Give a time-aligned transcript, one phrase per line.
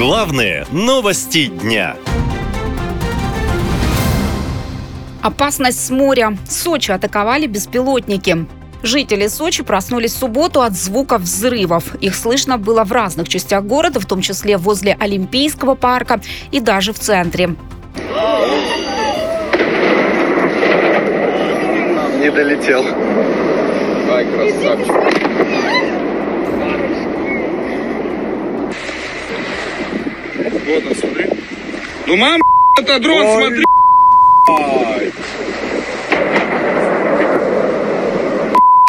[0.00, 1.94] Главные новости дня.
[5.20, 6.38] Опасность с моря.
[6.48, 8.46] Сочи атаковали беспилотники.
[8.82, 11.96] Жители Сочи проснулись в субботу от звуков взрывов.
[11.96, 16.94] Их слышно было в разных частях города, в том числе возле Олимпийского парка и даже
[16.94, 17.48] в центре.
[22.18, 22.86] Не долетел.
[24.10, 25.19] Ай, красавчик.
[30.70, 31.26] Вот он, смотри.
[32.06, 32.40] Ну, мам,
[32.78, 33.64] это дрон, Ой, смотри.
[34.48, 35.12] Ай.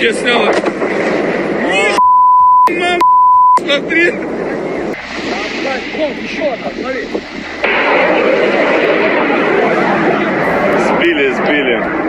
[0.00, 0.44] Я снял.
[2.70, 3.00] Мам,
[3.58, 4.10] смотри.
[10.86, 12.05] Сбили, сбили.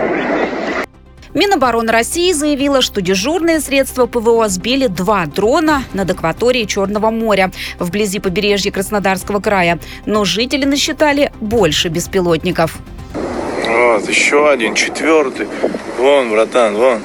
[1.38, 8.18] Минобороны России заявила, что дежурные средства ПВО сбили два дрона над акваторией Черного моря вблизи
[8.18, 9.78] побережья Краснодарского края.
[10.04, 12.78] Но жители насчитали больше беспилотников.
[13.14, 15.46] Вот, еще один, четвертый.
[15.96, 16.98] Вон, братан, вон.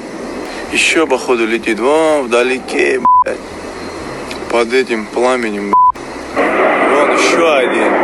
[0.71, 1.79] Еще, походу, летит.
[1.79, 3.37] Вон, вдалеке, блядь.
[4.49, 6.89] Под этим пламенем, блядь.
[6.89, 8.02] Вон, еще один.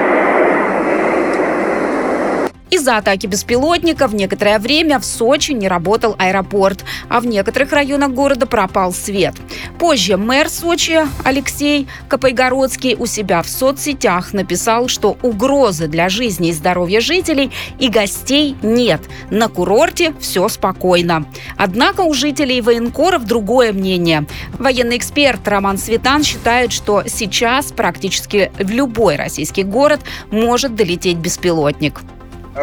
[2.72, 8.45] Из-за атаки беспилотников некоторое время в Сочи не работал аэропорт, а в некоторых районах города
[8.45, 9.36] пропал свет.
[9.80, 16.53] Позже мэр Сочи Алексей Копайгородский у себя в соцсетях написал, что угрозы для жизни и
[16.53, 19.02] здоровья жителей и гостей нет.
[19.31, 21.26] На курорте все спокойно.
[21.58, 24.26] Однако у жителей военкоров другое мнение.
[24.59, 32.02] Военный эксперт Роман Светан считает, что сейчас практически в любой российский город может долететь беспилотник.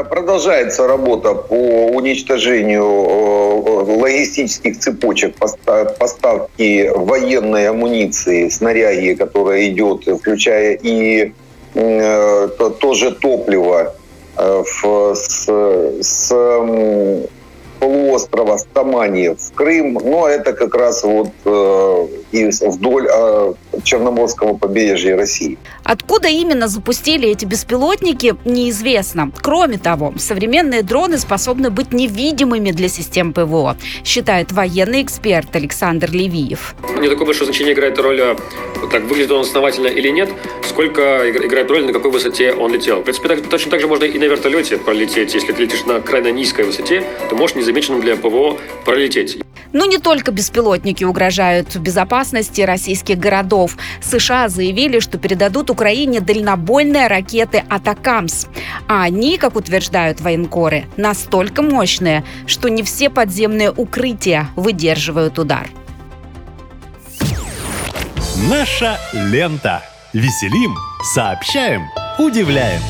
[0.04, 10.78] Продолжается работа по уничтожению э, логистических цепочек поста- поставки военной амуниции, снаряги, которая идет, включая
[10.82, 11.32] и
[11.74, 13.94] э, то, тоже топливо
[14.36, 15.48] э, в- с,
[16.02, 16.32] с,
[17.78, 19.98] полуострова Стамани в Крым.
[20.02, 22.06] Но это как раз вот э,
[22.36, 25.58] и вдоль э, Черноморского побережья России.
[25.84, 29.30] Откуда именно запустили эти беспилотники, неизвестно.
[29.40, 36.74] Кроме того, современные дроны способны быть невидимыми для систем ПВО, считает военный эксперт Александр Левиев.
[37.00, 38.36] Не такое большое значение играет роль, а,
[38.92, 40.28] так выглядит он основательно или нет,
[40.68, 43.00] сколько иг- играет роль, на какой высоте он летел.
[43.00, 45.34] В принципе, так- точно так же можно и на вертолете пролететь.
[45.34, 49.38] Если ты летишь на крайне низкой высоте, то можешь незамеченным для ПВО пролететь.
[49.72, 51.74] Но не только беспилотники угрожают
[52.26, 53.76] безопасности российских городов.
[54.02, 58.46] США заявили, что передадут Украине дальнобойные ракеты «Атакамс».
[58.88, 65.68] А они, как утверждают военкоры, настолько мощные, что не все подземные укрытия выдерживают удар.
[68.50, 69.82] Наша лента.
[70.12, 70.74] Веселим,
[71.14, 71.82] сообщаем,
[72.18, 72.80] удивляем.